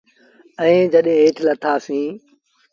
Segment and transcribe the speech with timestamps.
[0.61, 2.13] ائيٚݩ جڏيݩ هيٺ لٿآ سيٚݩ۔